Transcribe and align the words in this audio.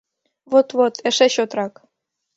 Вот-вот, 0.51 0.95
эше 1.07 1.27
чотрак! 1.33 1.73